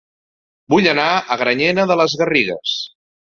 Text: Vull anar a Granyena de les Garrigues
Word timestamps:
Vull 0.73 0.87
anar 0.93 1.05
a 1.13 1.37
Granyena 1.43 1.85
de 1.91 1.99
les 2.01 2.17
Garrigues 2.23 2.75